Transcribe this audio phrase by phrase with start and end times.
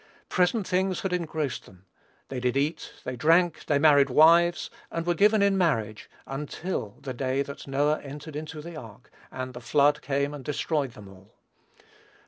[0.29, 1.85] Present things had engrossed them.
[2.29, 7.13] "They did eat, they drank, they married wives, and were given in marriage, until the
[7.13, 11.35] day that Noah entered into the ark, and the flood came and destroyed them all."